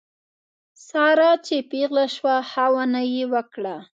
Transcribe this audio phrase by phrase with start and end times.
[0.87, 3.75] ساره چې پېغله شوه ښه ونه یې وکړه.